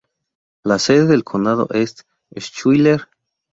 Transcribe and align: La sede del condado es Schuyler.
La 0.63 0.79
sede 0.79 1.05
del 1.05 1.23
condado 1.23 1.67
es 1.75 2.05
Schuyler. 2.35 3.07